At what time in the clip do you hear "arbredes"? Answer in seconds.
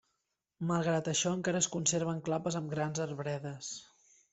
3.09-3.75